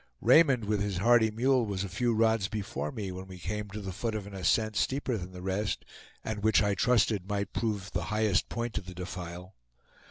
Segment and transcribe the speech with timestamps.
[0.19, 3.79] Raymond, with his hardy mule, was a few rods before me, when we came to
[3.81, 5.85] the foot of an ascent steeper than the rest,
[6.23, 9.53] and which I trusted might prove the highest point of the defile.